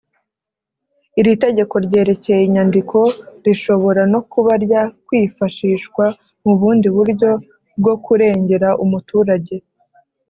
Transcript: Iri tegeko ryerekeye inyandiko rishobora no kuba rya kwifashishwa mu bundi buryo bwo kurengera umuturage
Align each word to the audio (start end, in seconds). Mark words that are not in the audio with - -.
Iri 1.19 1.31
tegeko 1.43 1.75
ryerekeye 1.85 2.41
inyandiko 2.45 2.97
rishobora 3.45 4.01
no 4.13 4.19
kuba 4.31 4.51
rya 4.63 4.81
kwifashishwa 5.05 6.05
mu 6.45 6.53
bundi 6.59 6.87
buryo 6.95 7.29
bwo 7.79 7.93
kurengera 8.03 8.69
umuturage 8.83 9.55